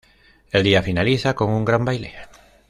El 0.49 0.63
día 0.63 0.81
finaliza 0.81 1.35
con 1.35 1.51
un 1.51 1.63
gran 1.63 1.85
baile. 1.85 2.15